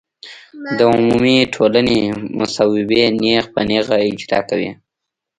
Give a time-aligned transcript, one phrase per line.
[0.77, 2.01] د عمومي ټولنې
[2.37, 4.71] مصوبې نېغ په نېغه اجرا کوي.